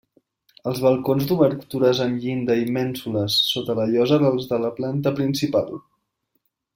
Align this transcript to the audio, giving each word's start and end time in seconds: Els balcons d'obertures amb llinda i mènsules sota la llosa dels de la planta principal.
Els 0.69 0.79
balcons 0.85 1.25
d'obertures 1.31 2.01
amb 2.07 2.23
llinda 2.25 2.57
i 2.61 2.65
mènsules 2.79 3.35
sota 3.53 3.75
la 3.83 3.87
llosa 3.93 4.19
dels 4.27 4.49
de 4.55 4.59
la 4.67 4.73
planta 4.81 5.15
principal. 5.21 5.71